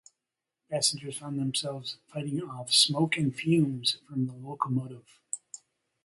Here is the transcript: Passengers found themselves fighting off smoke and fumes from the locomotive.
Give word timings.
Passengers 0.67 1.19
found 1.19 1.37
themselves 1.39 1.97
fighting 2.07 2.41
off 2.41 2.73
smoke 2.73 3.17
and 3.17 3.35
fumes 3.35 3.99
from 4.07 4.25
the 4.25 4.33
locomotive. 4.33 5.19